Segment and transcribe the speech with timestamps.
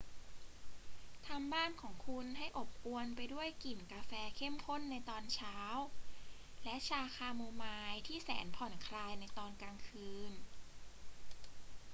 [1.27, 5.57] ทำบ้านของคุณให้อบอวลไปด้วยกลิ่นกาแฟเข้มข้นในตอนเช้า
[6.63, 10.31] และชาคาโมไมล์ที่แสนผ่อนคลายในตอนกลางคืน